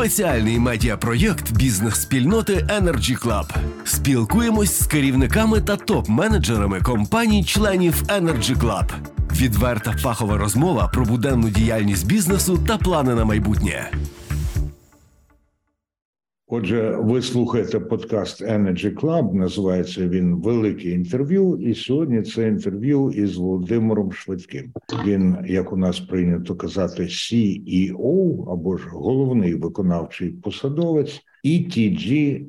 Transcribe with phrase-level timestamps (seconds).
[0.00, 3.56] Спеціальний медіапроєкт бізнес-спільноти Energy Club.
[3.84, 8.90] Спілкуємось з керівниками та топ-менеджерами компаній-членів Energy Club.
[9.32, 13.90] Відверта фахова розмова про буденну діяльність бізнесу та плани на майбутнє.
[16.52, 21.56] Отже, ви слухаєте подкаст Energy Club, Називається він Велике інтерв'ю.
[21.56, 24.72] І сьогодні це інтерв'ю із Володимиром Швидким.
[25.06, 32.46] Він, як у нас прийнято казати, CEO, або ж головний виконавчий посадовець ETG.ua.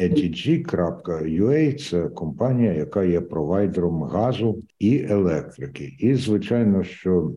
[0.00, 5.96] ETG.ua– це компанія, яка є провайдером газу і електрики.
[5.98, 7.32] І звичайно, що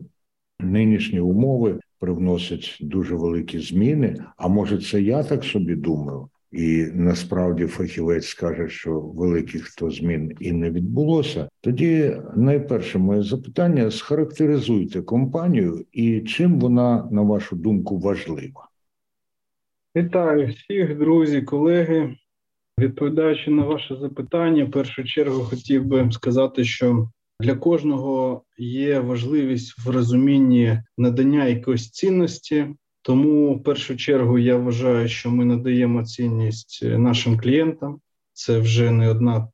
[0.60, 4.16] нинішні умови привносять дуже великі зміни.
[4.36, 10.32] А може, це я так собі думаю, і насправді фахівець скаже, що великих то змін
[10.40, 11.48] і не відбулося.
[11.60, 18.68] Тоді найперше моє запитання: схарактеризуйте компанію і чим вона, на вашу думку, важлива.
[19.96, 22.16] Вітаю всіх, друзі, колеги.
[22.78, 27.08] Відповідаючи на ваше запитання, в першу чергу хотів би сказати, що
[27.40, 32.66] для кожного є важливість в розумінні надання якоїсь цінності.
[33.02, 38.00] Тому в першу чергу я вважаю, що ми надаємо цінність нашим клієнтам.
[38.32, 39.48] Це вже не одна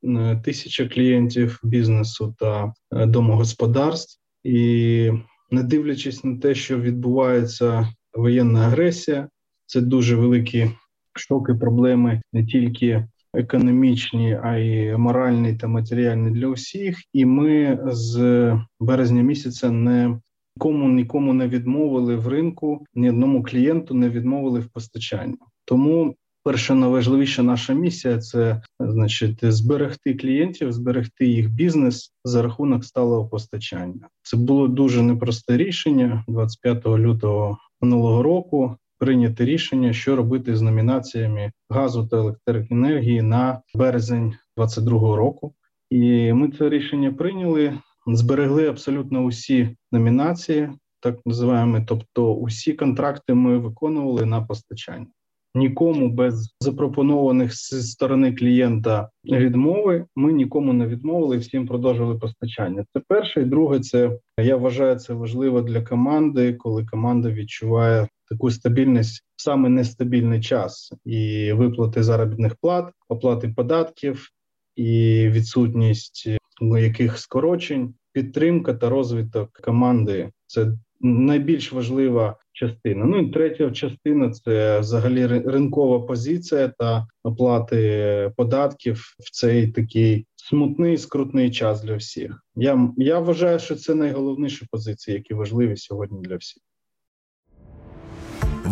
[0.45, 5.11] тисяча клієнтів бізнесу та е, домогосподарств, і
[5.51, 9.29] не дивлячись на те, що відбувається воєнна агресія,
[9.67, 10.71] це дуже великі
[11.15, 16.99] шоки, проблеми не тільки економічні, а й моральні та матеріальні для усіх.
[17.13, 20.21] І ми з березня місяця не
[20.59, 25.37] кому нікому не відмовили в ринку, ні одному клієнту не відмовили в постачанні.
[25.65, 26.15] Тому
[26.45, 34.09] перша найважливіша наша місія це значить зберегти клієнтів, зберегти їх бізнес за рахунок сталого постачання.
[34.23, 41.53] Це було дуже непросте рішення 25 лютого минулого року прийняти рішення, що робити з номінаціями
[41.71, 45.55] газу та електроенергії на березень 2022 року.
[45.91, 50.69] І ми це рішення прийняли, зберегли абсолютно усі номінації,
[51.01, 55.07] так називаємо, тобто усі контракти ми виконували на постачання.
[55.55, 61.37] Нікому без запропонованих з сторони клієнта відмови ми нікому не відмовили.
[61.37, 62.85] Всім продовжували постачання.
[62.93, 63.81] Це перше і друге.
[63.81, 70.41] Це я вважаю це важливо для команди, коли команда відчуває таку стабільність в саме нестабільний
[70.41, 74.29] час і виплати заробітних плат, оплати податків
[74.77, 76.29] і відсутність
[76.61, 83.05] яких скорочень, підтримка та розвиток команди це найбільш важлива частина.
[83.05, 90.99] Ну і третя частина це взагалі ринкова позиція та оплати податків в цей такий смутний
[90.99, 92.45] скрутний час для всіх.
[92.57, 96.63] Я я вважаю, що це найголовніші позиції, які важливі сьогодні для всіх.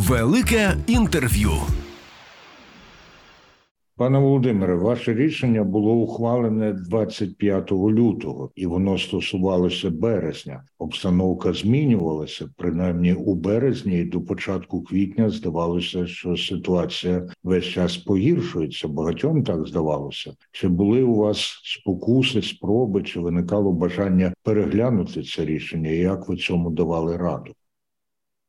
[0.09, 1.51] Велике інтерв'ю.
[3.97, 10.65] Пане Володимире, ваше рішення було ухвалене 25 лютого, і воно стосувалося березня.
[10.79, 12.49] Обстановка змінювалася.
[12.57, 18.89] Принаймні у березні і до початку квітня здавалося, що ситуація весь час погіршується.
[18.89, 20.33] Багатьом так здавалося.
[20.53, 25.91] Чи були у вас спокуси, спроби, чи виникало бажання переглянути це рішення?
[25.91, 27.53] Як ви цьому давали раду?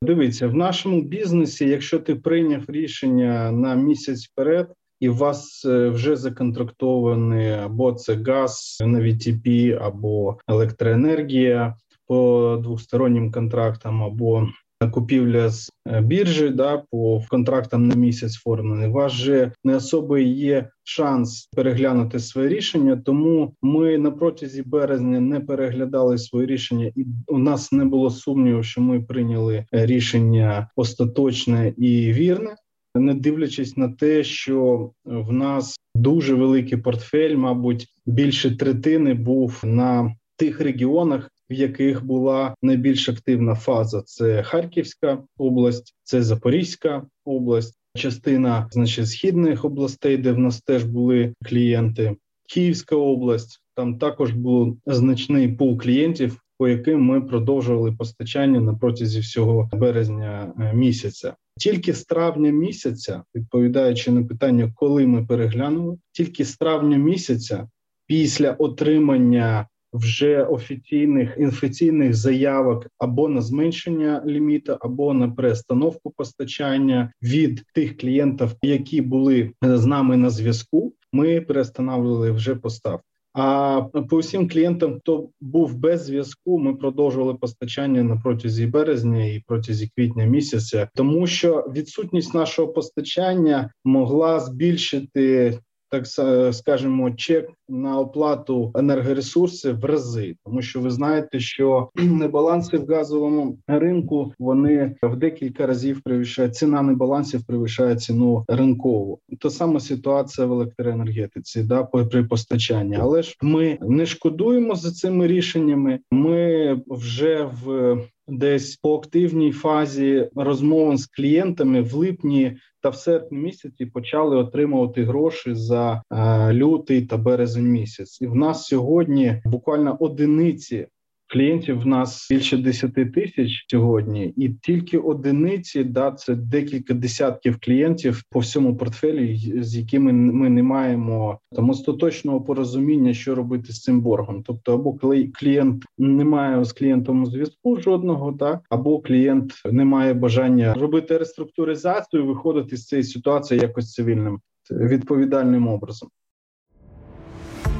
[0.02, 5.90] Дивіться, в нашому бізнесі, якщо ти прийняв рішення на місяць вперед, і у вас е,
[5.90, 11.76] вже законтрактований або це газ на VTP, або електроенергія
[12.08, 14.48] по двостороннім контрактам, або
[14.88, 18.88] купівля з е, біржі, да по контрактам на місяць формлений.
[18.88, 23.02] У вас же не особо є шанс переглянути своє рішення.
[23.06, 28.64] Тому ми на протязі березня не переглядали своє рішення, і у нас не було сумніву,
[28.64, 32.56] що ми прийняли рішення остаточне і вірне.
[32.96, 40.16] Не дивлячись на те, що в нас дуже великий портфель, мабуть, більше третини був на
[40.38, 48.68] тих регіонах, в яких була найбільш активна фаза: це Харківська область, це Запорізька область, частина
[48.72, 52.16] значить східних областей, де в нас теж були клієнти,
[52.50, 53.62] Київська область.
[53.76, 60.54] Там також був значний пул клієнтів, по яким ми продовжували постачання на протязі всього березня
[60.60, 61.36] е, місяця.
[61.60, 67.68] Тільки з травня місяця, відповідаючи на питання, коли ми переглянули, тільки з травня місяця,
[68.08, 77.64] після отримання вже офіційних інфекційних заявок або на зменшення ліміту, або на перестановку постачання від
[77.74, 80.94] тих клієнтів, які були з нами на зв'язку.
[81.14, 83.04] Ми перестановлювали вже поставки.
[83.34, 89.44] А по всім клієнтам, хто був без зв'язку, ми продовжували постачання на протязі березня і
[89.48, 95.58] протязі квітня місяця, тому що відсутність нашого постачання могла збільшити
[95.92, 96.08] так
[96.56, 103.58] скажемо, чек на оплату енергоресурсів в рази, тому що ви знаєте, що небаланси в газовому
[103.68, 109.20] ринку вони в декілька разів перевищають ціна небалансів перевищає ціну ринкову.
[109.40, 115.28] Та сама ситуація в електроенергетиці, да при постачанні, але ж ми не шкодуємо за цими
[115.28, 116.00] рішеннями.
[116.12, 117.98] Ми вже в
[118.32, 125.04] Десь по активній фазі розмовин з клієнтами в липні та в серпні місяці почали отримувати
[125.04, 128.22] гроші за е, лютий та березень місяць.
[128.22, 130.88] І в нас сьогодні буквально одиниці
[131.32, 138.24] Клієнтів в нас більше 10 тисяч сьогодні, і тільки одиниці да це декілька десятків клієнтів
[138.30, 144.02] по всьому портфелі, з якими ми не маємо там остаточного порозуміння, що робити з цим
[144.02, 144.44] боргом.
[144.48, 144.94] Тобто, або
[145.34, 152.26] клієнт не має з клієнтом зв'язку жодного, да або клієнт не має бажання робити реструктуризацію,
[152.26, 154.40] виходити з цієї ситуації якось цивільним
[154.72, 156.10] відповідальним образом.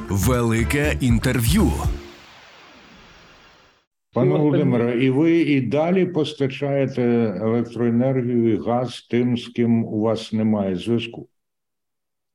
[0.08, 1.62] Велике інтерв'ю.
[4.12, 7.02] Пане Володимире, і ви і далі постачаєте
[7.42, 11.28] електроенергію і газ тим, з ким у вас немає зв'язку?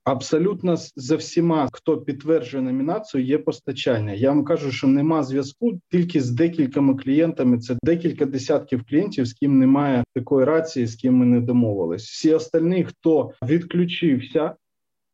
[0.03, 4.13] Абсолютно за всіма, хто підтверджує номінацію, є постачання.
[4.13, 7.59] Я вам кажу, що нема зв'язку тільки з декількома клієнтами.
[7.59, 12.03] Це декілька десятків клієнтів, з ким немає такої рації, з ким ми не домовились.
[12.03, 14.55] Всі остальні, хто відключився,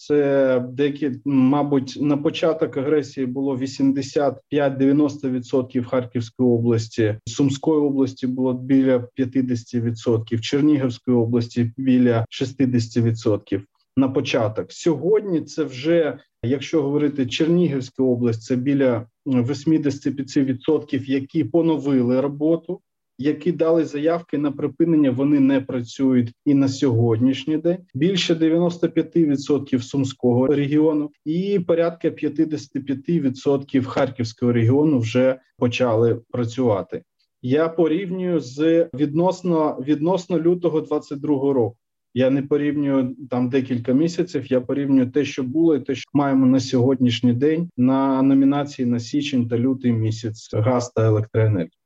[0.08, 10.40] це деякі, мабуть, на початок агресії було 85-90% Харківської області, Сумської області було біля 50%,
[10.40, 13.62] Чернігівської області біля 60%.
[13.98, 22.82] На початок сьогодні це вже якщо говорити Чернігівська область, це біля 85%, які поновили роботу
[23.22, 27.78] які дали заявки на припинення, вони не працюють і на сьогоднішній день.
[27.94, 37.04] Більше 95% сумського регіону, і порядка 55% харківського регіону вже почали працювати.
[37.42, 41.78] Я порівнюю з відносно відносно лютого 22 року.
[42.14, 44.52] Я не порівнюю там декілька місяців.
[44.52, 49.00] Я порівнюю те, що було, і те, що маємо на сьогоднішній день на номінації на
[49.00, 51.81] січень та лютий місяць газ та електроенергії.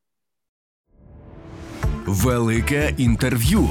[2.07, 3.67] Велике інтерв'ю.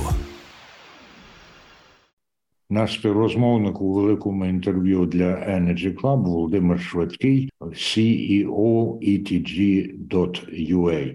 [2.70, 10.34] Наш співрозмовник у великому інтерв'ю для Energy Club Володимир Швидкий, CEO ETG.ua.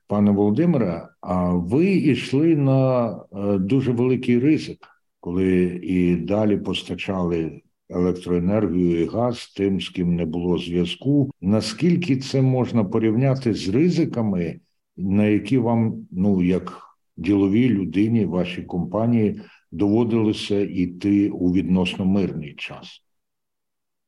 [0.07, 4.88] Пане Володимире, а ви йшли на е, дуже великий ризик,
[5.19, 11.31] коли і далі постачали електроенергію і газ тим, з ким не було зв'язку.
[11.42, 14.60] Наскільки це можна порівняти з ризиками,
[14.98, 16.88] на які вам ну як
[17.19, 23.04] діловій людині, вашій компанії доводилося йти у відносно мирний час?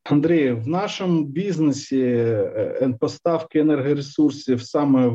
[0.04, 5.08] Андрій, в нашому бізнесі е, поставки енергоресурсів саме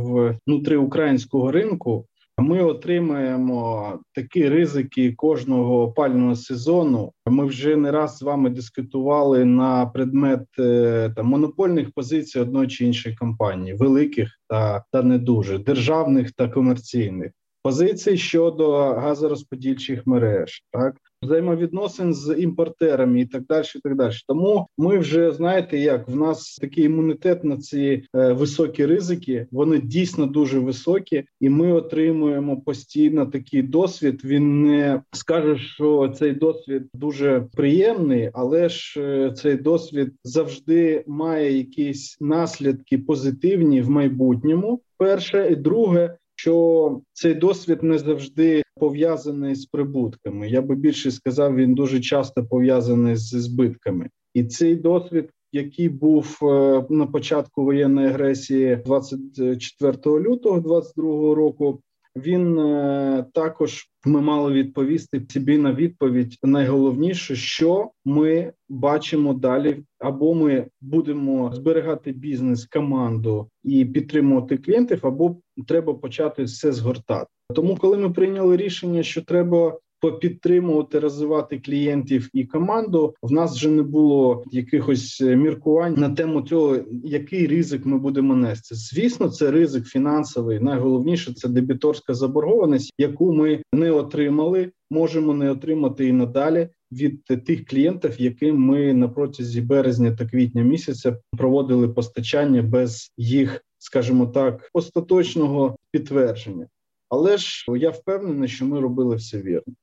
[0.47, 2.07] внутрі українського ринку.
[2.39, 7.13] Ми отримаємо такі ризики кожного опального сезону.
[7.27, 12.85] Ми вже не раз з вами дискутували на предмет е, там монопольних позицій одної чи
[12.85, 17.33] іншої компанії, великих та та не дуже державних та комерційних
[17.67, 23.64] позицій щодо газорозподільчих мереж, так взаємовідносин з імпортерами і так далі.
[23.76, 24.12] і Так далі.
[24.29, 29.47] Тому ми вже знаєте, як в нас такий імунітет на ці е, високі ризики.
[29.50, 34.21] Вони дійсно дуже високі, і ми отримуємо постійно такий досвід.
[34.25, 41.59] Він не скаже, що цей досвід дуже приємний, але ж е, цей досвід завжди має
[41.59, 44.81] якісь наслідки позитивні в майбутньому.
[44.99, 50.49] Перше і друге що цей досвід не завжди пов'язаний з прибутками.
[50.49, 55.31] Я би більше сказав, він дуже часто пов'язаний з збитками, і цей досвід.
[55.52, 61.81] Який був е, на початку воєнної агресії 24 лютого 2022 року,
[62.16, 66.38] він е, також ми мали відповісти собі на відповідь.
[66.42, 75.37] Найголовніше, що ми бачимо далі, або ми будемо зберігати бізнес, команду і підтримувати клієнтів, або
[75.68, 77.26] треба почати все згортати.
[77.54, 83.15] Тому, коли ми прийняли рішення, що треба попідтримувати, розвивати клієнтів і команду.
[83.23, 88.35] В нас вже не було якихось е, міркувань на тему цього, який ризик ми будемо
[88.35, 88.75] нести.
[88.75, 90.61] Звісно, це ризик фінансовий.
[90.61, 94.71] Найголовніше це дебіторська заборгованість, яку ми не отримали.
[94.91, 96.69] Можемо не отримати і надалі.
[96.93, 103.61] від тих клієнтів, яким ми на протязі березня та квітня місяця проводили постачання без їх,
[103.79, 106.67] скажімо так, остаточного підтвердження.
[107.09, 109.75] Але ж я впевнений, що ми робили все вірно.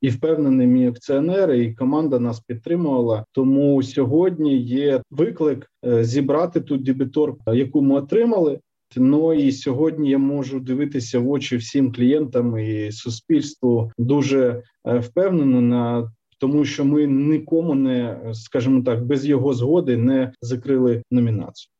[0.00, 3.24] І впевнений, мій акціонер і команда нас підтримувала.
[3.32, 8.60] Тому сьогодні є виклик е, зібрати ту дебітор, яку ми отримали.
[8.96, 15.60] Ну і сьогодні я можу дивитися в очі всім клієнтам і суспільству дуже е, впевнено
[15.60, 21.70] на тому, що ми нікому не скажімо так, без його згоди не закрили номінацію.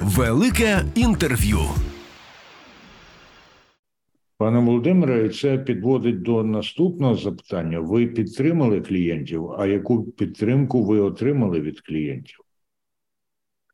[0.00, 1.58] Велике інтерв'ю.
[4.38, 7.80] Пане Володимире, це підводить до наступного запитання.
[7.80, 9.52] Ви підтримали клієнтів?
[9.52, 12.40] А яку підтримку ви отримали від клієнтів?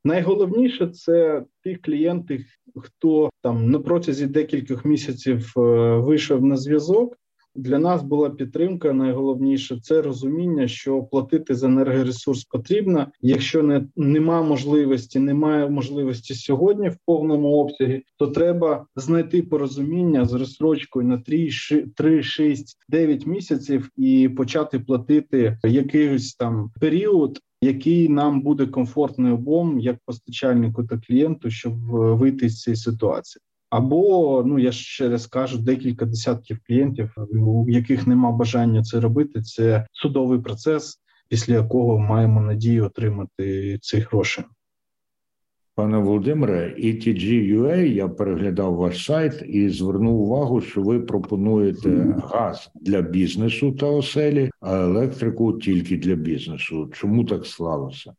[0.04, 2.44] Найголовніше це ті клієнти,
[2.76, 5.60] хто там на протязі декількох місяців е,
[5.96, 7.16] вийшов на зв'язок.
[7.54, 8.92] Для нас була підтримка.
[8.92, 13.06] Найголовніше це розуміння, що платити за енергоресурс потрібно.
[13.20, 20.32] Якщо не нема можливості, немає можливості сьогодні в повному обсягі, то треба знайти порозуміння з
[20.32, 21.50] розстрочкою на 3,
[21.96, 27.38] 3, 6, 9 місяців і почати платити якийсь там період.
[27.62, 33.42] Який нам буде комфортний обом як постачальнику та клієнту, щоб е, вийти з цієї ситуації?
[33.70, 39.42] Або ну я ще раз кажу, декілька десятків клієнтів, у яких нема бажання це робити.
[39.42, 44.42] Це судовий процес, після якого маємо надію отримати ці гроші.
[45.74, 53.02] Пане Володимире, ETG.ua, я переглядав ваш сайт і звернув увагу, що ви пропонуєте газ для
[53.02, 56.90] бізнесу та оселі, а електрику тільки для бізнесу.
[56.92, 58.14] Чому так склалося?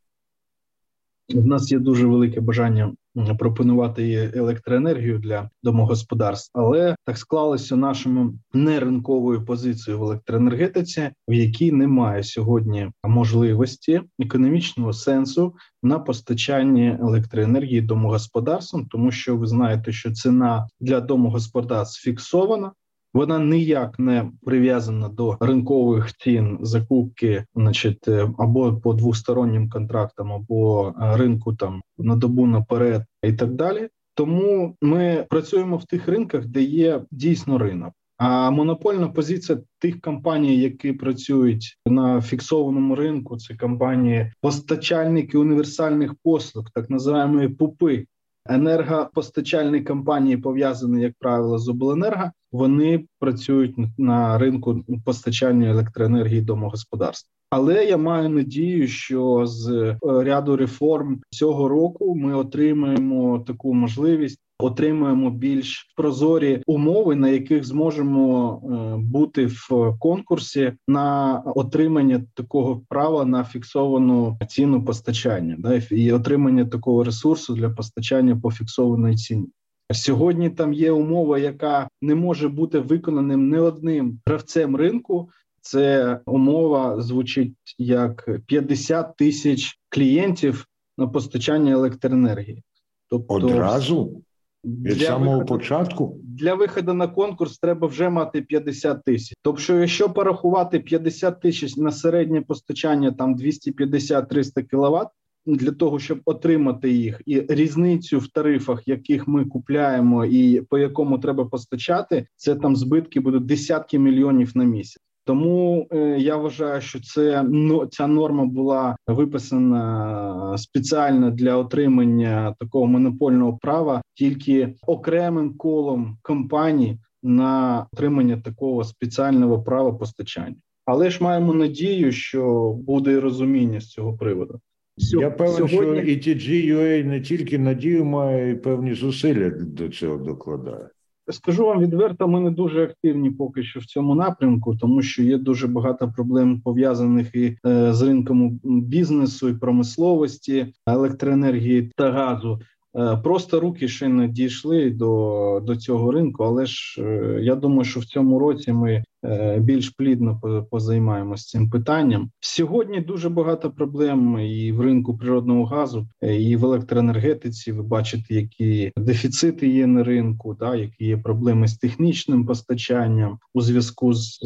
[1.34, 2.92] У нас є дуже велике бажання
[3.38, 12.22] пропонувати електроенергію для домогосподарств, але так склалося нашою неринковою позицією в електроенергетиці, в якій немає
[12.22, 21.00] сьогодні можливості економічного сенсу на постачанні електроенергії домогосподарствам, тому що ви знаєте, що ціна для
[21.00, 22.72] домогосподарств фіксована.
[23.14, 30.88] Вона ніяк не прив'язана до ринкових цін закупки, значить, е, або по двостороннім контрактам, або
[30.88, 33.88] е, ринку там на добу наперед, і так далі.
[34.14, 37.92] Тому ми працюємо в тих ринках, де є дійсно ринок.
[38.16, 46.64] А монопольна позиція тих компаній, які працюють на фіксованому ринку, це компанії постачальники універсальних послуг,
[46.74, 48.06] так називаємо ПУПи.
[48.46, 57.30] Енергопостачальні компанії пов'язані, як правило, з обленерго, вони працюють на ринку постачання електроенергії домогосподарств.
[57.50, 64.41] Але я маю надію, що з е, ряду реформ цього року ми отримаємо таку можливість.
[64.58, 73.24] Отримуємо більш прозорі умови, на яких зможемо е, бути в конкурсі на отримання такого права
[73.24, 79.46] на фіксовану ціну постачання, да і отримання такого ресурсу для постачання по фіксованій ціні.
[79.92, 85.30] Сьогодні там є умова, яка не може бути виконаним не одним гравцем ринку.
[85.60, 90.66] Це умова звучить як 50 тисяч клієнтів
[90.98, 92.62] на постачання електроенергії.
[93.10, 94.22] Тобто одразу
[94.64, 99.34] від самого виходу, початку для виходу на конкурс треба вже мати 50 тисяч.
[99.42, 105.08] Тобто, якщо порахувати 50 тисяч на середнє постачання, там 250-300 кВт,
[105.46, 111.18] для того, щоб отримати їх, і різницю в тарифах, яких ми купляємо, і по якому
[111.18, 115.02] треба постачати, це там збитки будуть десятки мільйонів на місяць.
[115.24, 122.86] Тому е, я вважаю, що це ну ця норма була виписана спеціально для отримання такого
[122.86, 130.56] монопольного права тільки окремим колом компаній на отримання такого спеціального права постачання.
[130.84, 134.60] Але ж маємо надію, що буде розуміння з цього приводу.
[134.96, 136.02] Я певен, Сьогодні...
[136.02, 140.88] що і TG.ua не тільки надію має і певні зусилля до цього докладає.
[141.32, 145.38] Скажу вам відверто, ми не дуже активні поки що в цьому напрямку, тому що є
[145.38, 152.60] дуже багато проблем пов'язаних і е, з ринком бізнесу і промисловості, електроенергії та газу.
[152.96, 157.84] Е, просто руки ще не дійшли до до цього ринку, але ж е, я думаю,
[157.84, 162.30] що в цьому році ми е, більш плідно позаймаємося цим питанням.
[162.40, 167.72] Сьогодні дуже багато проблем і в ринку природного газу, і в електроенергетиці.
[167.72, 173.60] Ви бачите, які дефіцити є на ринку, да які є проблеми з технічним постачанням у
[173.60, 174.40] зв'язку з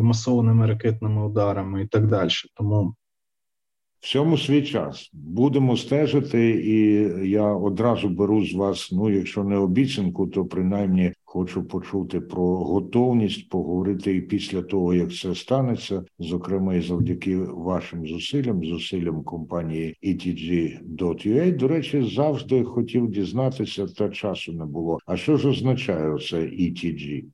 [0.00, 2.30] масованими ракетними ударами і так далі.
[2.54, 2.94] Тому
[4.00, 6.80] Всьому свій час будемо стежити, і
[7.30, 8.92] я одразу беру з вас.
[8.92, 15.14] Ну, якщо не обіцянку, то принаймні хочу почути про готовність поговорити і після того, як
[15.14, 21.56] це станеться, зокрема і завдяки вашим зусиллям, зусиллям компанії ETG.ua.
[21.56, 24.98] До речі, завжди хотів дізнатися, та часу не було.
[25.06, 27.24] А що ж означає це ETG?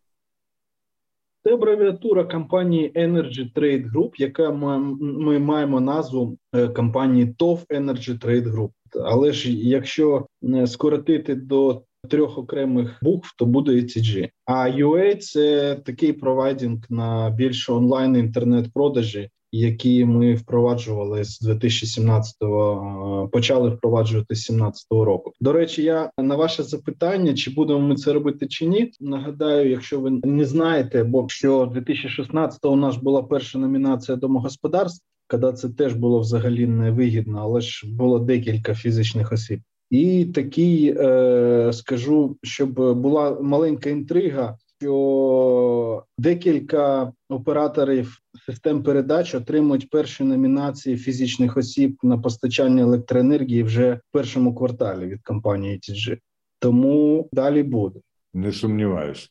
[1.44, 8.54] Це абревіатура компанії Energy Trade Group, яка ми, маємо назву е, компанії TOV Energy Trade
[8.54, 8.70] Group.
[9.04, 14.28] Але ж якщо е, скоротити до трьох окремих букв, то буде ETG.
[14.44, 23.28] А UA– це такий провайдинг на більше онлайн інтернет-продажі, які ми впроваджували з 2017-го, е,
[23.32, 25.32] почали впроваджувати з 17-го року.
[25.40, 30.00] До речі, я на ваше запитання, чи будемо ми це робити чи ні, нагадаю, якщо
[30.00, 35.94] ви не знаєте, бо що 2016-го у нас була перша номінація домогосподарств, коли це теж
[35.94, 39.60] було взагалі невигідно, але ж було декілька фізичних осіб.
[39.90, 50.24] І такий е, скажу, щоб була маленька інтрига, що декілька операторів систем передач отримують перші
[50.24, 56.18] номінації фізичних осіб на постачання електроенергії вже в першому кварталі від компанії TG.
[56.58, 58.00] Тому далі буде.
[58.34, 59.28] Не сумніваюся.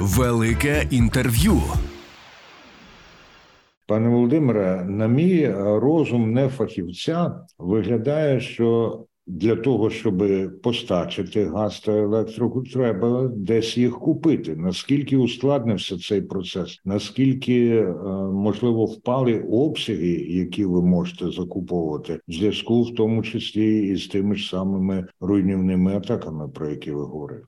[0.00, 1.60] Велике інтерв'ю.
[3.86, 10.24] Пане Володимире, на мій розум не фахівця виглядає, що для того, щоб
[10.62, 14.56] постачити газ та електрику, треба десь їх купити.
[14.56, 16.80] Наскільки ускладнився цей процес?
[16.84, 17.94] Наскільки е,
[18.32, 24.34] можливо впали обсяги, які ви можете закуповувати, в зв'язку в тому числі і з тими
[24.34, 27.42] ж самими руйнівними атаками, про які ви говорили?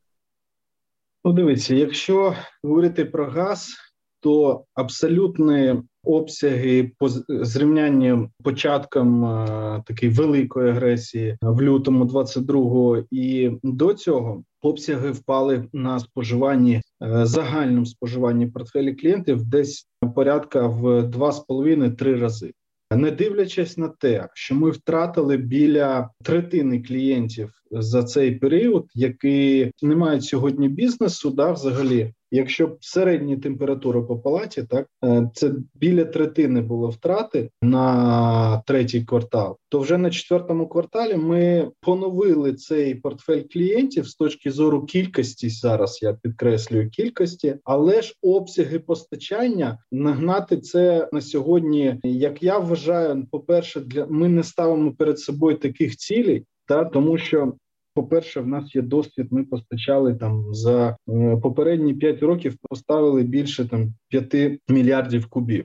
[1.24, 3.74] Ну, дивіться, якщо говорити про газ,
[4.20, 13.94] то абсолютні обсяги по зрівнянні початком е, такої великої агресії в лютому 22-го і до
[13.94, 16.82] цього обсяги впали на споживанні е,
[17.26, 22.52] загальному споживанні портфелі клієнтів десь порядка в 2,5-3 рази.
[22.90, 29.96] Не дивлячись на те, що ми втратили біля третини клієнтів за цей період, які не
[29.96, 36.60] мають сьогодні бізнесу, да, взагалі Якщо середні температури по палаті, так е, це біля третини
[36.60, 44.08] було втрати на третій квартал, то вже на четвертому кварталі ми поновили цей портфель клієнтів
[44.08, 45.48] з точки зору кількості.
[45.48, 52.00] Зараз я підкреслюю кількості, але ж обсяги постачання нагнати це на сьогодні.
[52.02, 56.44] Як я вважаю, по перше, для ми не ставимо перед собою таких цілей.
[56.66, 57.52] Та тому, що
[57.94, 59.26] по-перше, в нас є досвід.
[59.30, 62.56] Ми постачали там за е, попередні 5 років.
[62.70, 65.64] Поставили більше там 5 мільярдів кубів.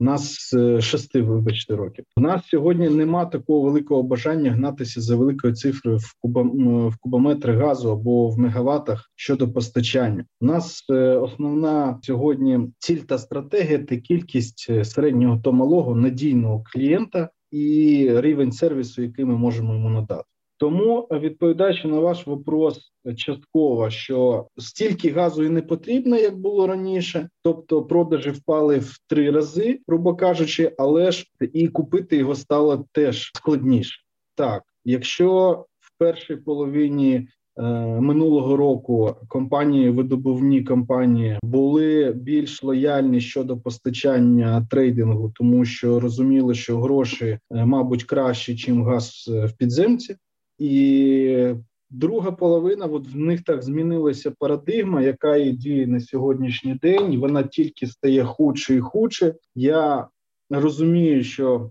[0.00, 2.04] У нас е, шести, вибачте, років.
[2.16, 6.42] У нас сьогодні нема такого великого бажання гнатися за великою цифрою в куба
[6.88, 10.24] в кубометри газу або в мегаватах щодо постачання.
[10.40, 17.30] У нас е, основна сьогодні ціль та стратегія це кількість середнього то малого надійного клієнта
[17.50, 20.31] і рівень сервісу, який ми можемо йому надати.
[20.62, 27.28] Тому відповідаючи на ваш вопрос частково, що стільки газу і не потрібно, як було раніше,
[27.42, 33.30] тобто продажі впали в три рази, грубо кажучи, але ж і купити його стало теж
[33.34, 34.00] складніше.
[34.34, 37.14] Так, якщо в першій половині
[37.56, 37.62] е,
[38.00, 46.80] минулого року компанії, видобувні компанії були більш лояльні щодо постачання трейдингу, тому що розуміли, що
[46.80, 50.16] гроші, е, мабуть, краще, ніж газ в підземці.
[50.62, 51.54] І
[51.90, 57.20] друга половина, от в них так змінилася парадигма, яка і діє на сьогоднішній день.
[57.20, 59.34] Вона тільки стає худше і худше.
[59.54, 60.08] Я
[60.50, 61.70] розумію, що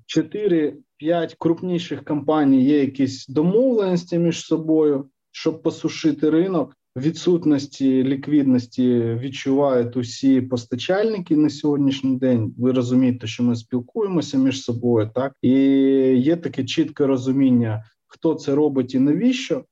[1.02, 6.76] 4-5 крупніших компаній є якісь домовленості між собою, щоб посушити ринок.
[6.98, 12.56] Відсутності ліквідності відчувають усі постачальники на сьогоднішній день.
[12.58, 15.52] Ви розумієте, що ми спілкуємося між собою, так і
[16.18, 19.64] є таке чітке розуміння хто це робить і навіщо.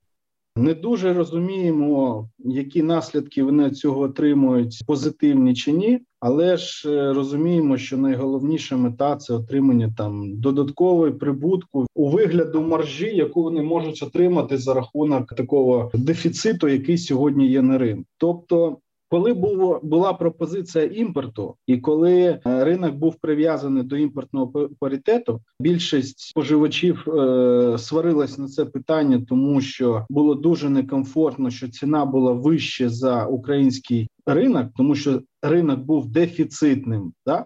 [0.56, 7.78] Не дуже розуміємо, які наслідки вони цього отримують, позитивні чи ні, але ж е, розуміємо,
[7.78, 14.58] що найголовніша мета це отримання там додаткової прибутку у вигляду маржі, яку вони можуть отримати
[14.58, 18.06] за рахунок такого дефіциту, який сьогодні є на ринку.
[18.18, 18.78] Тобто
[19.10, 26.20] коли було була пропозиція імпорту, і коли е, ринок був прив'язаний до імпортного паритету, більшість
[26.20, 32.90] споживачів е, сварилась на це питання, тому що було дуже некомфортно, що ціна була вище
[32.90, 37.14] за український ринок, тому що ринок був дефіцитним.
[37.26, 37.46] Да?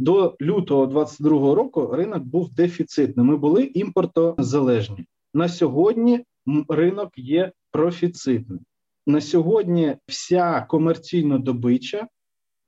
[0.00, 3.26] до лютого 22 року ринок був дефіцитним.
[3.26, 5.06] Ми були імпортозалежні.
[5.34, 6.24] На сьогодні
[6.68, 8.60] ринок є профіцитним.
[9.06, 12.06] На сьогодні вся комерційна добича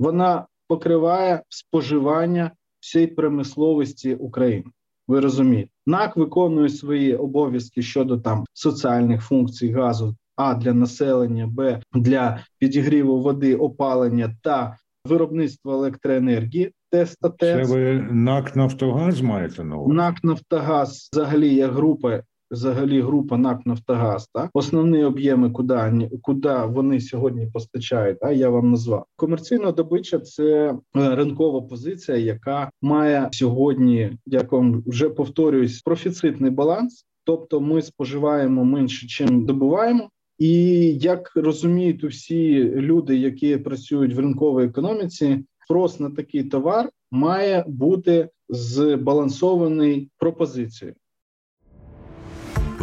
[0.01, 4.65] вона покриває споживання всієї промисловості України.
[5.09, 11.81] Ви розумієте, НАК виконує свої обов'язки щодо там соціальних функцій газу, а для населення, б
[11.95, 16.73] для підігріву води, опалення та виробництва електроенергії.
[16.91, 19.97] Теста Це ви НАК Нафтогаз маєте на увазі?
[19.97, 24.51] НАК Нафтогаз взагалі як група взагалі група НАК Нафтогаз, так?
[24.55, 28.21] основні об'єми, куди куди вони сьогодні постачають.
[28.21, 28.37] Так?
[28.37, 30.19] Я вам назвав комерційна добича.
[30.19, 37.05] Це е, ринкова позиція, яка має сьогодні, як вам вже повторююсь, профіцитний баланс.
[37.25, 40.09] Тобто, ми споживаємо менше, чим добуваємо.
[40.39, 40.55] І
[40.95, 48.29] як розуміють усі люди, які працюють в ринковій економіці, спрос на такий товар має бути
[48.49, 50.95] збалансований пропозицією.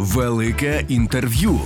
[0.00, 1.60] Велике інтерв'ю.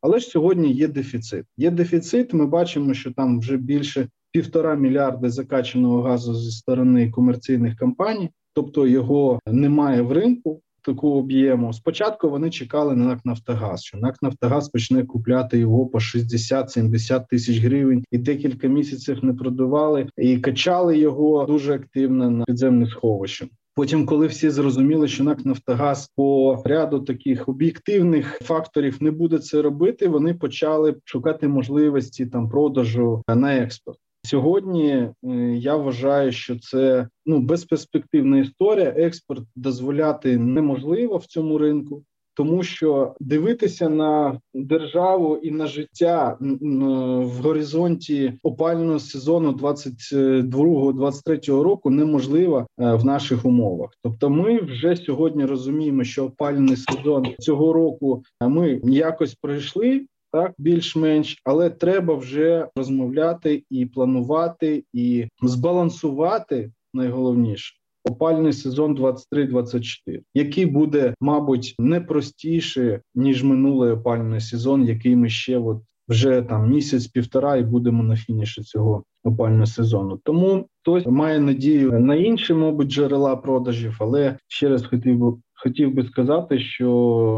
[0.00, 1.44] Але ж сьогодні є дефіцит.
[1.56, 2.34] Є дефіцит.
[2.34, 8.86] Ми бачимо, що там вже більше півтора мільярда закачаного газу зі сторони комерційних компаній, тобто
[8.86, 10.60] його немає в ринку.
[10.82, 15.98] Такого об'єму спочатку вони чекали на НАК Нафтогаз, що НАК Нафтогаз почне купляти його по
[15.98, 22.86] 60-70 тисяч гривень, і декілька місяців не продавали і качали його дуже активно на підземне
[22.86, 23.48] сховище.
[23.78, 29.62] Потім, коли всі зрозуміли, що НАК Нафтогаз по ряду таких об'єктивних факторів не буде це
[29.62, 33.98] робити, вони почали шукати можливості там продажу на експорт.
[34.24, 35.12] Сьогодні е,
[35.56, 38.94] я вважаю, що це ну безперспективна історія.
[38.96, 42.02] Експорт дозволяти неможливо в цьому ринку
[42.38, 52.58] тому що дивитися на державу і на життя в горизонті опального сезону 22-23 року неможливо
[52.58, 53.90] е, в наших умовах.
[54.02, 60.06] Тобто, ми вже сьогодні розуміємо, що опальний сезон цього року ми якось пройшли.
[60.32, 67.77] Так, більш-менш, але треба вже розмовляти і планувати, і збалансувати найголовніше
[68.08, 75.58] опальний сезон 23-24, який буде, мабуть, не простіше ніж минулий опальний сезон, який ми ще
[75.58, 80.20] от вже там місяць-півтора, і будемо на фініші цього опального сезону.
[80.24, 85.32] Тому хтось має надію на інші, мабуть, джерела продажів, але ще раз хотів би.
[85.60, 86.86] Хотів би сказати, що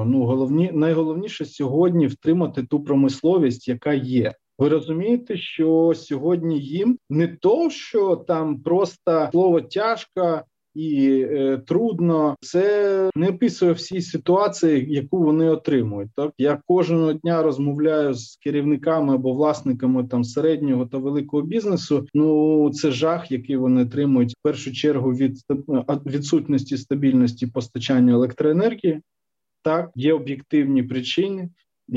[0.07, 4.33] ну головні найголовніше сьогодні втримати ту промисловість, яка є.
[4.59, 10.43] Ви розумієте, що сьогодні їм не то, що там просто слово тяжко
[10.75, 16.11] і е, трудно, це не описує всі ситуації, яку вони отримують.
[16.17, 22.07] Так я кожного дня розмовляю з керівниками або власниками там середнього та великого бізнесу.
[22.15, 25.39] Ну це жах, який вони отримують в першу чергу від
[26.07, 29.01] відсутності стабільності постачання електроенергії.
[29.63, 31.49] Так, є об'єктивні причини,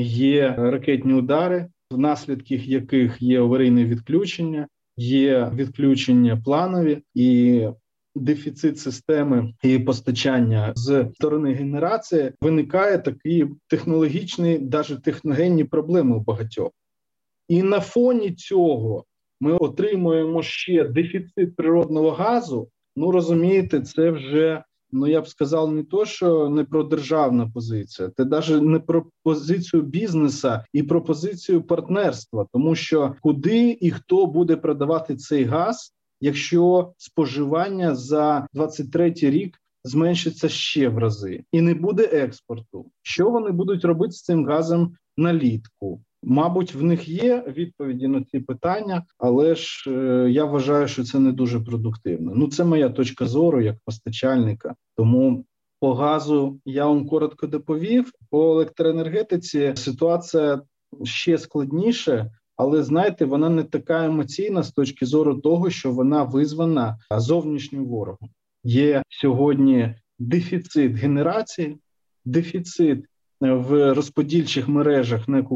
[0.02, 7.66] є ракетні удари, внаслідки яких є аварійне відключення, є відключення планові, і
[8.14, 16.70] дефіцит системи і постачання з сторони генерації, виникає такі технологічні, навіть техногенні проблеми у багатьох.
[17.48, 19.04] І на фоні цього
[19.40, 22.68] ми отримуємо ще дефіцит природного газу.
[22.96, 24.62] Ну розумієте, це вже
[24.94, 29.06] ну я б сказав, не то, що не про державна позиція, це навіть не про
[29.22, 35.93] позицію бізнеса і про позицію партнерства, тому що куди і хто буде продавати цей газ,
[36.24, 42.86] якщо споживання за 23 рік зменшиться ще в рази, і не буде експорту.
[43.02, 46.00] Що вони будуть робити з цим газом налітку?
[46.22, 51.18] Мабуть, в них є відповіді на ці питання, але ж е, я вважаю, що це
[51.18, 52.32] не дуже продуктивно.
[52.34, 54.74] Ну, це моя точка зору як постачальника.
[54.96, 55.44] Тому
[55.80, 58.12] по газу я вам коротко доповів.
[58.30, 60.62] По електроенергетиці ситуація
[61.02, 62.30] ще складніше.
[62.56, 68.30] Але знаєте, вона не така емоційна з точки зору того, що вона визвана зовнішнім ворогом.
[68.64, 71.78] Є сьогодні дефіцит генерації,
[72.24, 73.04] дефіцит
[73.42, 75.46] е, в розподільчих мережах НЕК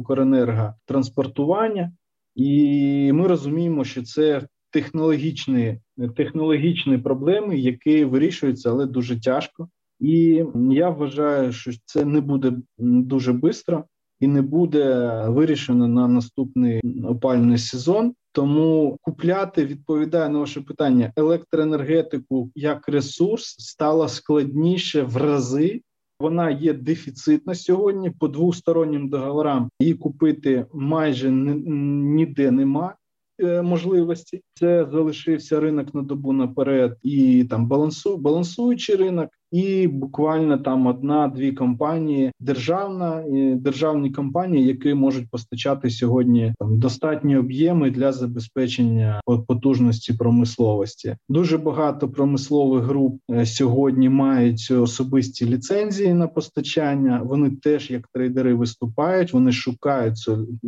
[0.86, 1.92] транспортування,
[2.34, 5.80] і ми розуміємо, що це технологічні
[6.16, 9.68] технологічні проблеми, які вирішуються, але дуже тяжко.
[10.00, 13.84] І я вважаю, що це не буде дуже швидко
[14.20, 18.14] і не буде вирішено на наступний опальний сезон.
[18.32, 25.82] Тому купляти відповідає на ваше питання електроенергетику як ресурс стало складніше в рази.
[26.20, 29.70] Вона є дефіцитна сьогодні по двостороннім договорам.
[29.80, 32.94] Її купити майже ніде нема.
[33.40, 34.42] е, можливості.
[34.54, 39.30] Це залишився ринок на добу наперед, і там балансу, балансуючий ринок.
[39.52, 47.90] І буквально там одна-дві компанії, державна державні компанії, які можуть постачати сьогодні там достатні об'єми
[47.90, 51.16] для забезпечення потужності промисловості.
[51.28, 57.22] Дуже багато промислових груп е, сьогодні мають особисті ліцензії на постачання.
[57.24, 59.32] Вони теж як трейдери виступають.
[59.32, 60.16] Вони шукають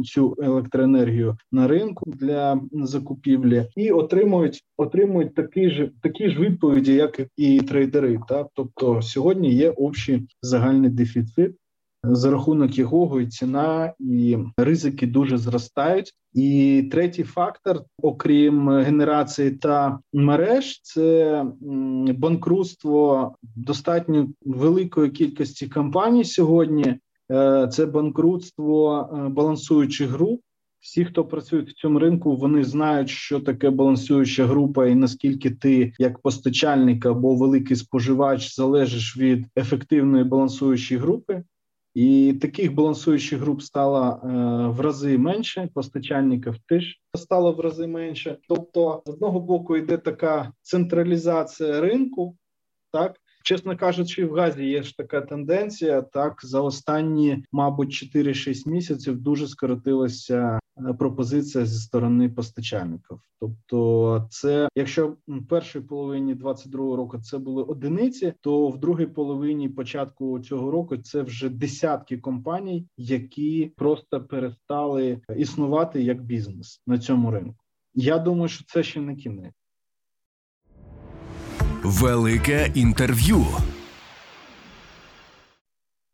[0.04, 7.20] цю електроенергію на ринку для закупівлі і отримують отримують такі ж такі ж відповіді, як
[7.36, 8.20] і трейдери.
[8.28, 8.46] Так?
[8.54, 8.69] Тобто
[9.02, 11.56] сьогодні є общий загальний дефіцит.
[12.04, 16.12] За рахунок якого і ціна і ризики дуже зростають.
[16.32, 21.44] І третій фактор, окрім генерації та мереж, це
[22.18, 26.98] банкрутство достатньо великої кількості компаній сьогодні.
[27.30, 30.40] Е, це банкрутство е, балансуючих груп.
[30.80, 35.92] Всі, хто працює в цьому ринку, вони знають, що таке балансуюча група, і наскільки ти,
[35.98, 41.42] як постачальник або великий споживач, залежиш від ефективної балансуючої групи.
[41.94, 44.28] І таких балансуючих груп стало е,
[44.68, 48.38] в рази менше, постачальників теж стало в рази менше.
[48.48, 52.36] Тобто, з одного боку, йде така централізація ринку,
[52.92, 56.02] так Чесно кажучи, в газі є ж така тенденція.
[56.02, 60.59] Так за останні, мабуть, 4-6 місяців дуже скоротилася
[60.98, 63.20] пропозиція зі сторони постачальників.
[63.40, 69.68] Тобто, це якщо в першій половині 22-го року це були одиниці, то в другій половині
[69.68, 77.30] початку цього року це вже десятки компаній, які просто перестали існувати як бізнес на цьому
[77.30, 77.64] ринку.
[77.94, 79.54] Я думаю, що це ще не кінець.
[81.82, 83.46] Велике інтерв'ю.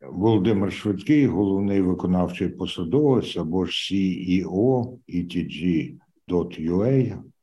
[0.01, 5.97] Володимир Швидкий, головний виконавчий посадовець або ж CEO ETG.ua,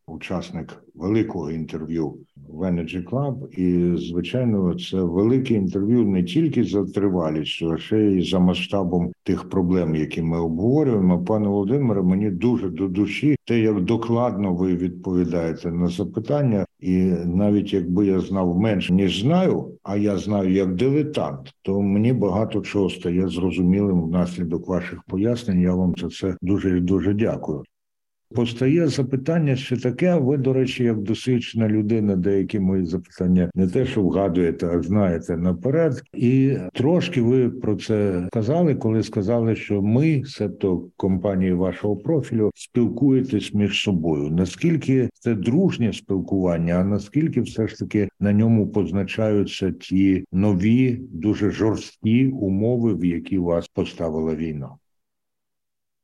[0.07, 2.15] учасник великого інтерв'ю
[2.49, 3.49] в Energy Club.
[3.49, 9.49] І, звичайно, це велике інтерв'ю не тільки за тривалістю, а ще й за масштабом тих
[9.49, 11.25] проблем, які ми обговорюємо.
[11.25, 17.73] Пане Володимире, мені дуже до душі те, як докладно ви відповідаєте на запитання, і навіть
[17.73, 22.91] якби я знав менше ніж знаю, а я знаю як дилетант, то мені багато чого
[22.91, 25.61] стає зрозумілим внаслідок ваших пояснень.
[25.61, 27.63] Я вам за це дуже дуже дякую.
[28.35, 30.15] Постає запитання, що таке.
[30.15, 35.37] Ви, до речі, як досвідчена людина, деякі мої запитання не те, що вгадуєте, а знаєте
[35.37, 36.03] наперед.
[36.15, 43.55] І трошки ви про це казали, коли сказали, що ми, себто компанії вашого профілю, спілкуєтесь
[43.55, 44.31] між собою.
[44.31, 51.51] Наскільки це дружнє спілкування, а наскільки все ж таки на ньому позначаються ті нові, дуже
[51.51, 54.69] жорсткі умови, в які вас поставила війна?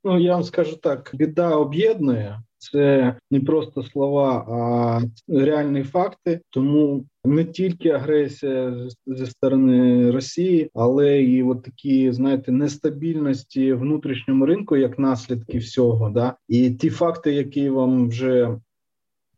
[0.03, 2.39] Ну я вам скажу так: біда об'єднує.
[2.57, 6.41] Це не просто слова, а реальні факти.
[6.49, 14.77] Тому не тільки агресія зі сторони Росії, але і от такі, знаєте, нестабільності внутрішньому ринку,
[14.77, 16.09] як наслідки всього.
[16.09, 18.57] Да, і ті факти, які вам вже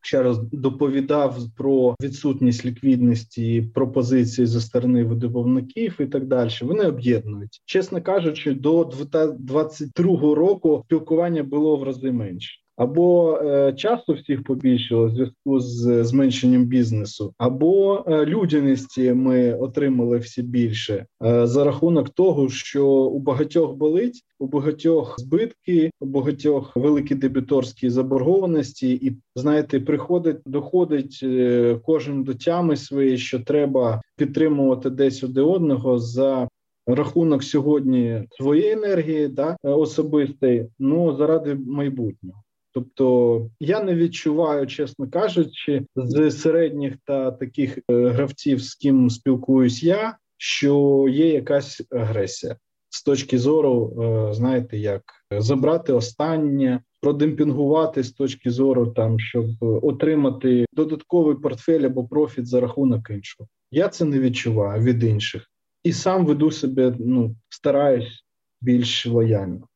[0.04, 6.50] ще раз доповідав про відсутність ліквідності пропозиції зі сторони видобувників і так далі.
[6.62, 12.63] Вони об'єднують, чесно кажучи, до 2022 року спілкування було в рази менше.
[12.76, 20.18] Або е, часу всіх побільшило в зв'язку з зменшенням бізнесу, або е, людяності ми отримали
[20.18, 26.76] всі більше е, за рахунок того, що у багатьох болить, у багатьох збитки, у багатьох
[26.76, 34.90] великі дебіторські заборгованості, і знаєте, приходить, доходить е, кожен до тями своєї, що треба підтримувати
[34.90, 36.48] десь один одного за.
[36.88, 42.44] Рахунок сьогодні своєї енергії, да особистої, ну заради майбутнього.
[42.74, 49.84] Тобто я не відчуваю, чесно кажучи, з середніх та таких е, гравців, з ким спілкуюсь
[49.84, 52.56] я, що є якась агресія
[52.90, 60.66] з точки зору, е, знаєте, як забрати останнє, продемпінгувати з точки зору, там щоб отримати
[60.74, 63.50] додатковий портфель або профіт за рахунок іншого.
[63.72, 65.52] Я це не відчуваю від інших
[65.84, 66.96] і сам веду себе.
[67.00, 68.26] Ну стараюсь
[68.62, 69.68] більш лояльно.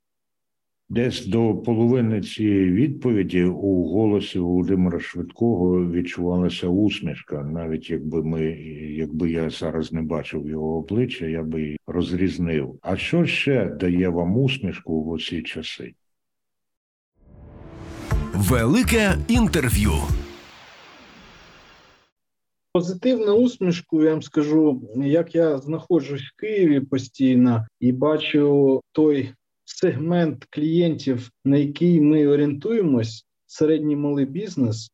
[0.90, 7.44] Десь до половини цієї відповіді у голосі Володимира Швидкого відчувалася усмішка.
[7.44, 8.46] Навіть якби ми,
[8.96, 12.80] якби я зараз не бачив його обличчя, я би її розрізнив.
[12.82, 15.94] А що ще дає вам усмішку в оці часи?
[18.34, 19.92] Велике інтерв'ю.
[22.74, 29.34] Позитивну усмішку я вам скажу, як я знаходжусь в Києві постійно і бачу той
[29.70, 34.92] сегмент клієнтів, на який ми орієнтуємось, середній малий бізнес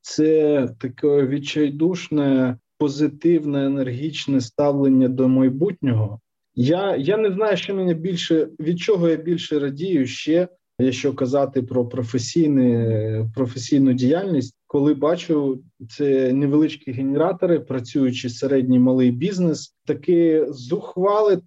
[0.00, 6.20] це таке відчайдушне, позитивне, енергічне ставлення до майбутнього.
[6.54, 11.62] Я я не знаю, що мене більше від чого я більше радію ще, якщо казати
[11.62, 21.40] про професійне, професійну діяльність, коли бачу це невеличкі генератори, працюючи середній малий бізнес, таке зухвале.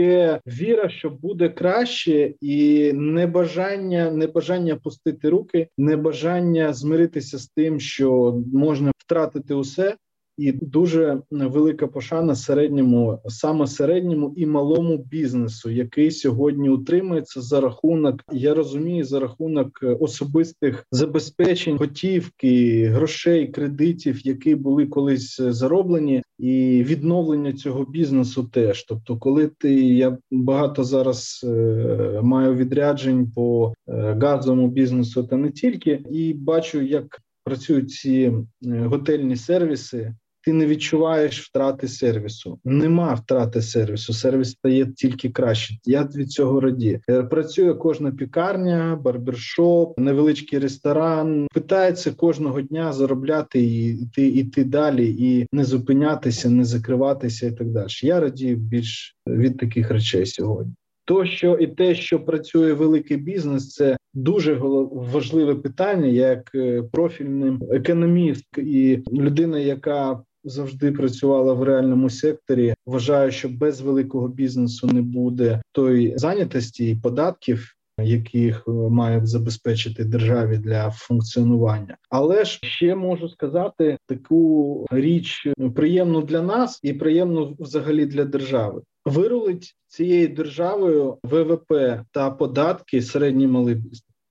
[0.00, 8.38] Таке віра, що буде краще, і небажання, небажання пустити руки, небажання змиритися з тим, що
[8.52, 9.96] можна втратити усе,
[10.40, 18.24] і дуже велика пошана середньому, саме середньому і малому бізнесу, який сьогодні утримується за рахунок,
[18.32, 27.52] я розумію, за рахунок особистих забезпечень, готівки, грошей, кредитів, які були колись зароблені, і відновлення
[27.52, 28.84] цього бізнесу теж.
[28.84, 35.50] Тобто, коли ти я багато зараз е, маю відряджень по е, газовому бізнесу, та не
[35.50, 38.32] тільки, і бачу, як працюють ці
[38.66, 42.58] е, готельні сервіси ти не відчуваєш втрати сервісу.
[42.64, 44.12] Нема втрати сервісу.
[44.12, 45.74] Сервіс стає тільки краще.
[45.84, 47.00] Я від цього радію.
[47.10, 51.46] Е, працює кожна пікарня, барбершоп, невеличкий ресторан.
[51.54, 57.68] Питається кожного дня заробляти і йти іти далі, і не зупинятися, не закриватися, і так
[57.68, 57.90] далі.
[58.02, 60.74] Я радію більш від таких речей сьогодні.
[61.04, 64.54] То, що і те, що працює великий бізнес, це дуже
[64.92, 72.74] важливе питання, як е, профільний економіст і людина, яка завжди працювала в реальному секторі.
[72.86, 77.76] Вважаю, що без великого бізнесу не буде той зайнятості і податків.
[78.04, 86.22] Яких е, має забезпечити державі для функціонування, але ж ще можу сказати таку річ приємну
[86.22, 88.82] для нас і приємну взагалі для держави.
[89.04, 91.72] Вирулить цією державою ВВП
[92.12, 93.76] та податки середній малий.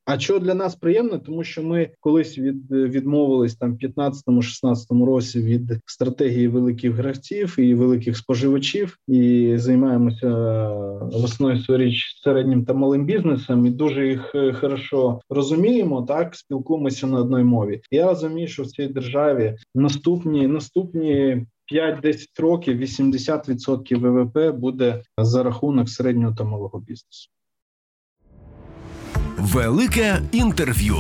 [0.10, 5.80] А що для нас приємно, тому що ми колись від відмовились там 15-16 році від
[5.86, 10.28] стратегії великих гравців і великих споживачів, і займаємося
[11.02, 16.02] в основі річ середнім та малим бізнесом, і дуже їх е, хорошо розуміємо.
[16.02, 17.82] Так спілкуємося на одній мові.
[17.92, 21.46] Я розумію, що в цій державі наступні наступні.
[21.74, 27.30] 5-10 років 80% ВВП буде за рахунок середнього та малого бізнесу.
[29.40, 30.98] Велике інтерв'ю.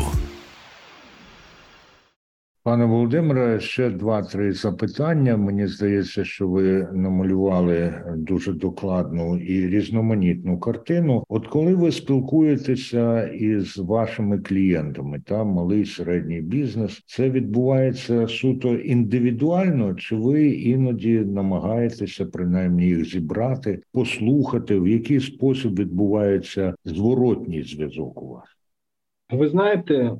[2.70, 5.38] Пане Володимире, ще два-три запитання.
[5.38, 11.24] Мені здається, що ви намалювали дуже докладну і різноманітну картину.
[11.30, 19.96] От коли ви спілкуєтеся із вашими клієнтами, та малий середній бізнес, це відбувається суто індивідуально,
[19.96, 28.28] чи ви іноді намагаєтеся принаймні їх зібрати, послухати, в який спосіб відбувається зворотній зв'язок у
[28.28, 28.59] вас?
[29.32, 30.12] Ви знаєте,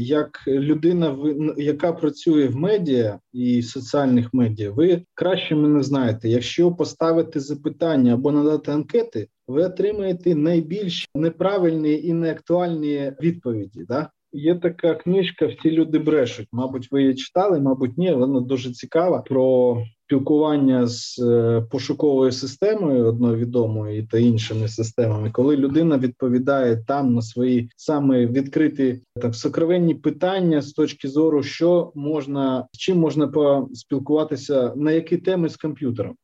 [0.00, 1.18] як людина,
[1.56, 6.28] яка працює в медіа і соціальних медіа, ви краще мене знаєте.
[6.28, 13.84] Якщо поставити запитання або надати анкети, ви отримаєте найбільш неправильні і неактуальні відповіді.
[13.88, 14.10] Да?
[14.32, 16.48] Є така книжка Всі люди брешуть.
[16.52, 18.12] Мабуть, ви її читали, мабуть, ні.
[18.12, 25.56] Вона дуже цікава про спілкування з е, пошуковою системою одною відомою та іншими системами, коли
[25.56, 32.66] людина відповідає там на свої саме відкриті так сокровенні питання з точки зору, що можна
[32.72, 36.14] чим можна поспілкуватися, на які теми з комп'ютером.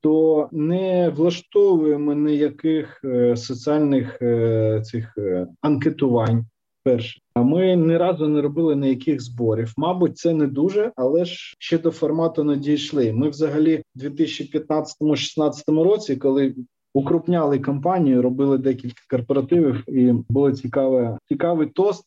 [0.00, 5.18] То не влаштовуємо ніяких е, соціальних е, цих
[5.60, 6.46] анкетувань,
[6.84, 9.72] Перше, а ми ні разу не робили ніяких зборів.
[9.76, 13.12] Мабуть, це не дуже, але ж ще до формату не дійшли.
[13.12, 16.54] Ми, взагалі, в 2015-16 році, коли
[16.94, 22.04] укрупняли компанію, робили декілька корпоративів, і було цікаве цікавий тост.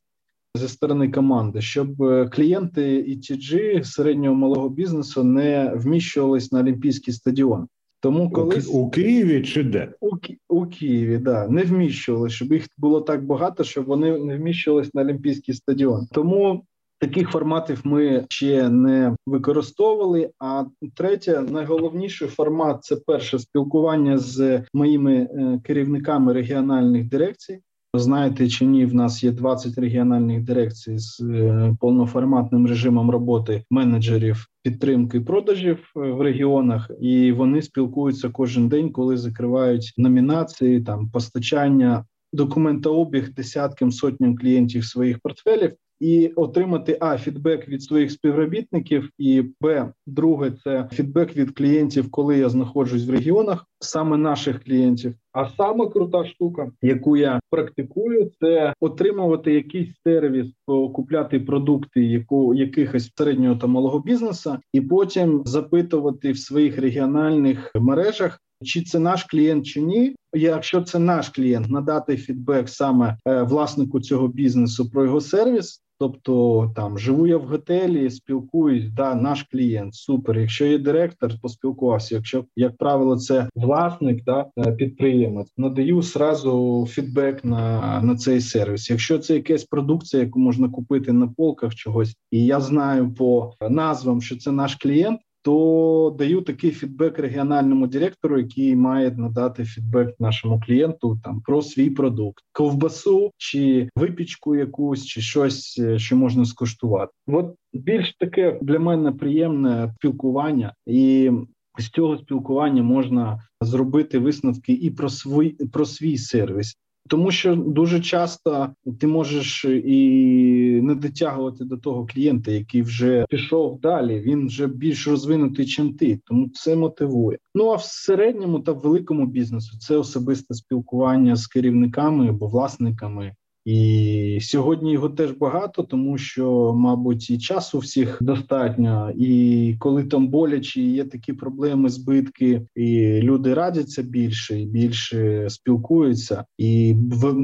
[0.58, 7.68] Зі сторони команди, щоб е, клієнти ETG середнього малого бізнесу не вміщувались на олімпійський стадіон.
[8.06, 10.10] Тому колись у, у Києві чи де у
[10.50, 15.02] у Києві, да не вміщували, щоб їх було так багато, щоб вони не вміщувались на
[15.02, 16.08] Олімпійський стадіон.
[16.12, 16.65] Тому
[17.00, 20.30] таких форматів ми ще не використовували.
[20.39, 20.65] А
[20.96, 27.60] третє, найголовніший формат це перше спілкування з моїми е, керівниками регіональних дирекцій.
[27.99, 34.47] Знаєте чи ні, в нас є 20 регіональних дирекцій з е, повноформатним режимом роботи менеджерів
[34.63, 42.06] підтримки продажів е, в регіонах, і вони спілкуються кожен день, коли закривають номінації, там постачання.
[42.33, 49.91] Документообіг десяткам сотням клієнтів своїх портфелів, і отримати а фідбек від своїх співробітників, і б,
[50.08, 55.13] друге, це фідбек від клієнтів, коли я знаходжусь в регіонах, саме наших клієнтів.
[55.33, 60.48] А саме крута штука, яку я практикую, це отримувати якийсь сервіс,
[60.93, 68.41] купляти продукти, яку якихось середнього та малого бізнесу, і потім запитувати в своїх регіональних мережах.
[68.63, 70.15] Чи це наш клієнт, чи ні?
[70.33, 76.71] Якщо це наш клієнт, надати фідбек саме е, власнику цього бізнесу про його сервіс, Тобто
[76.75, 80.39] там живу я в готелі, спілкуюсь, да, наш клієнт, супер.
[80.39, 82.15] Якщо є директор, поспілкувався.
[82.15, 88.89] Якщо як правило, це власник, да е, підприємець, надаю сразу фідбек на на цей сервіс.
[88.89, 94.21] Якщо це якась продукція, яку можна купити на полках чогось, і я знаю по назвам,
[94.21, 100.60] що це наш клієнт то даю такий фідбек регіональному директору, який має надати фідбек нашому
[100.60, 107.12] клієнту там про свій продукт, ковбасу чи випічку якусь, чи щось, е, що можна скуштувати.
[107.27, 111.31] От більш таке для мене приємне спілкування і.
[111.77, 116.77] З цього спілкування можна зробити висновки і про свій про свій сервіс,
[117.10, 123.79] тому що дуже часто ти можеш і не дотягувати до того клієнта, який вже пішов
[123.81, 124.19] далі.
[124.19, 126.19] Він вже більш розвинутий, чим ти.
[126.25, 127.37] Тому це мотивує.
[127.56, 133.35] Ну а в середньому та великому бізнесу це особисте спілкування з керівниками або власниками
[133.66, 140.28] і сьогодні його теж багато, тому що, мабуть, і часу всіх достатньо, і коли там
[140.28, 146.46] боляче є такі проблеми, збитки, і люди радяться більше і більше спілкуються.
[146.58, 146.94] І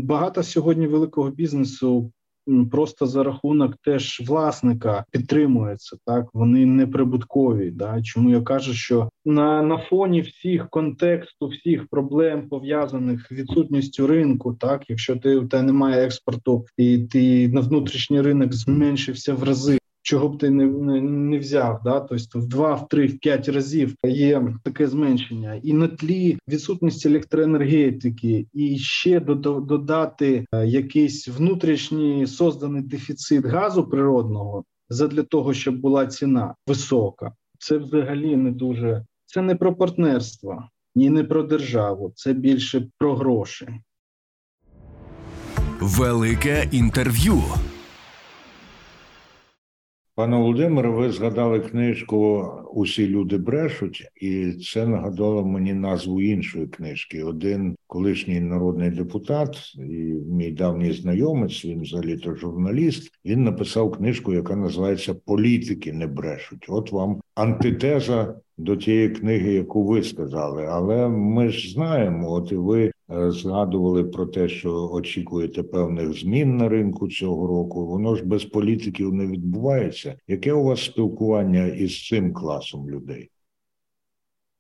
[0.04, 2.12] багато сьогодні великого бізнесу
[2.72, 5.98] просто за рахунок теж власника підтримується.
[6.06, 7.72] Так вони не прибуткові.
[7.72, 8.02] Да?
[8.02, 14.84] Чому я кажу, що на на фоні всіх контексту, всіх проблем пов'язаних відсутністю ринку, так
[14.90, 19.81] якщо ти у тебе немає експорту і ти на внутрішній ринок зменшився в рази
[20.12, 23.50] чого б ти не не, не взяв, да тобто в два, в три, в п'ять
[23.50, 32.28] разів є таке зменшення, і на тлі відсутності електроенергетики, і ще додати е, якийсь внутрішній
[32.28, 37.32] созданий дефіцит газу природного задля того, щоб була ціна висока.
[37.60, 40.64] Це взагалі не дуже це не про партнерство,
[40.96, 43.68] ні не про державу, це більше про гроші.
[45.80, 47.42] Велике інтерв'ю.
[50.16, 57.24] Пане Володимире, ви згадали книжку Усі люди брешуть, і це нагадало мені назву іншої книжки.
[57.24, 63.12] Один колишній народний депутат і мій давній знайомець, він взагалі то журналіст.
[63.26, 66.66] Він написав книжку, яка називається Політики не брешуть.
[66.70, 70.66] От вам антитеза до тієї книги, яку ви сказали.
[70.70, 76.58] Але ми ж знаємо, от і ви Е, згадували про те, що очікуєте певних змін
[76.58, 77.86] на ринку цього року.
[77.86, 80.16] Воно ж без політиків не відбувається.
[80.28, 83.30] Яке у вас спілкування із цим класом людей?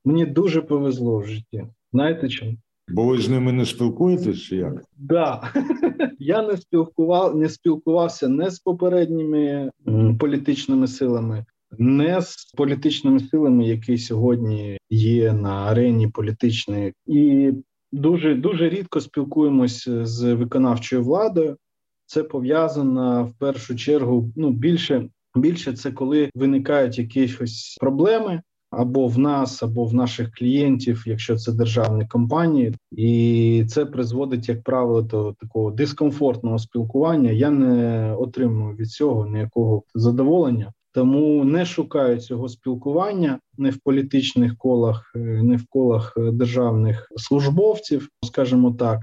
[0.05, 1.65] Мені дуже повезло в житті.
[1.93, 2.53] Знаєте чому?
[2.87, 4.83] Бо ви з ними не спілкуєтесь чи як?
[4.97, 5.53] Да.
[6.19, 9.71] Я не спілкував, не спілкувався не з попередніми
[10.19, 11.45] політичними силами,
[11.79, 17.51] не з політичними силами, які сьогодні є на арені політичної, і
[17.91, 21.57] дуже дуже рідко спілкуємося з виконавчою владою.
[22.05, 24.31] Це пов'язано в першу чергу.
[24.35, 28.41] Ну більше більше це коли виникають якісь проблеми
[28.71, 34.63] або в нас, або в наших клієнтів, якщо це державні компанії, і це призводить, як
[34.63, 37.31] правило, до такого дискомфортного спілкування.
[37.31, 40.73] Я не отримую від цього ніякого задоволення.
[40.93, 47.07] Тому не шукаю цього спілкування не в політичних колах, е, не в колах е, державних
[47.15, 48.99] службовців, скажімо так.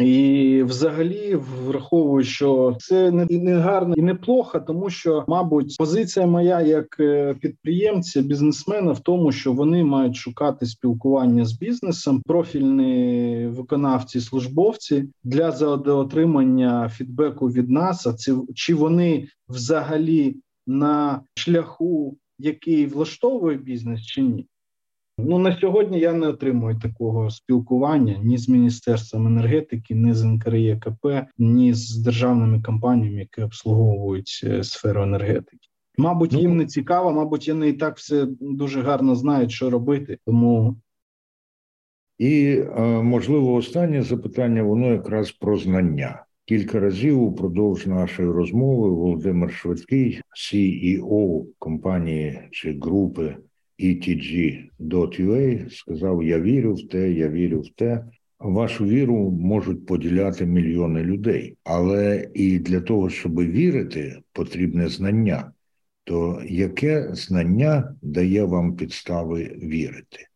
[0.00, 6.60] І, взагалі, враховую, що це не, гарно і не плохо, тому що, мабуть, позиція моя
[6.60, 14.20] як е, підприємця, бізнесмена в тому, що вони мають шукати спілкування з бізнесом, профільні виконавці,
[14.20, 15.48] службовці для
[15.94, 18.06] отримання фідбеку від нас.
[18.06, 20.36] А це чи вони взагалі
[20.68, 24.46] на шляху, який влаштовує бізнес, чи ні.
[25.18, 31.06] Ну на сьогодні я не отримую такого спілкування ні з міністерством енергетики, ні з НКРЄКП,
[31.38, 35.68] ні з державними компаніями, які обслуговують е, сферу енергетики.
[35.98, 40.18] Мабуть, їм не цікаво, мабуть, вони і так все дуже гарно знають, що робити.
[40.26, 40.76] Тому
[42.18, 46.24] і е, можливо останнє запитання воно якраз про знання.
[46.48, 53.36] Кілька разів упродовж нашої розмови Володимир Швидкий, CEO компанії чи групи
[53.80, 58.04] ETG.ua, сказав: Я вірю в те, я вірю в те.
[58.38, 65.52] Вашу віру можуть поділяти мільйони людей, але і для того, щоб вірити, потрібне знання.
[66.04, 70.27] То яке знання дає вам підстави вірити?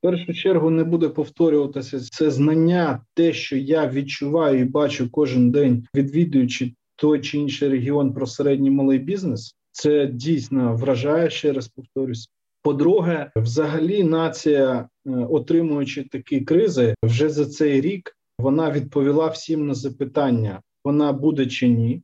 [0.00, 5.86] Першу чергу не буде повторюватися це знання, те, що я відчуваю і бачу кожен день,
[5.94, 9.54] відвідуючи той чи інший регіон про середній малий бізнес.
[9.72, 12.28] Це дійсно вражає ще раз повторюсь.
[12.62, 19.74] По-друге, взагалі, нація, е, отримуючи такі кризи, вже за цей рік вона відповіла всім на
[19.74, 22.02] запитання: вона буде чи ні.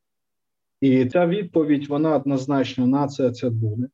[0.80, 3.88] І ця відповідь вона однозначно нація це буде.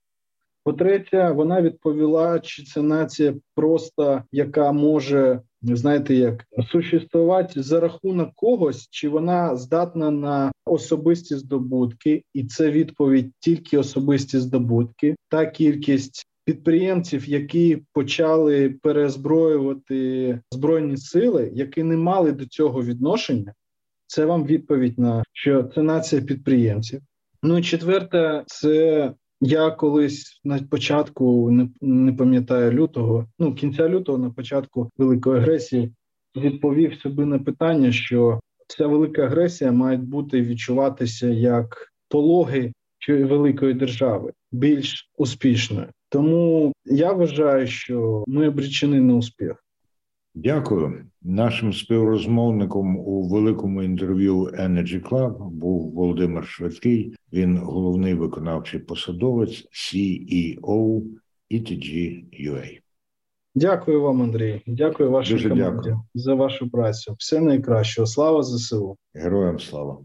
[0.64, 8.88] По-третє, вона відповіла, чи це нація просто яка може знаєте, як существувати за рахунок когось,
[8.90, 17.28] чи вона здатна на особисті здобутки, і це відповідь тільки особисті здобутки, та кількість підприємців,
[17.28, 23.54] які почали перезброювати збройні сили, які не мали до цього відношення.
[24.06, 27.00] Це вам відповідь на що це нація підприємців.
[27.42, 34.18] Ну і четверте, це я колись на початку не не пам'ятаю лютого, ну кінця лютого,
[34.18, 35.93] на початку великої агресії,
[36.36, 42.72] відповів собі на питання, що ця велика агресія має бути відчуватися як пологи
[43.09, 45.86] великої держави більш успішною.
[46.09, 49.64] Тому я вважаю, що ми обречені на успіх.
[50.45, 51.05] Дякую.
[51.22, 57.14] Нашим співрозмовником у великому інтерв'ю Energy Club був Володимир Швидкий.
[57.32, 61.03] Він головний виконавчий посадовець CEO
[61.53, 62.78] ETG UA.
[63.55, 64.62] Дякую вам, Андрій.
[64.66, 66.01] Дякую вашій Дуже команді дякую.
[66.14, 67.14] за вашу працю.
[67.18, 68.07] Все найкращого.
[68.07, 68.97] Слава ЗСУ.
[69.14, 69.99] Героям слава.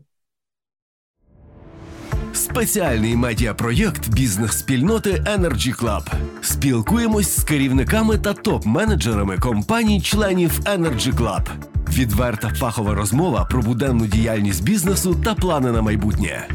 [2.55, 6.01] Спеціальний медіапроєкт бізнес-спільноти Energy Club.
[6.41, 11.41] Спілкуємось з керівниками та топ-менеджерами компаній-членів Energy Club.
[11.89, 16.47] Відверта фахова розмова про буденну діяльність бізнесу та плани на майбутнє.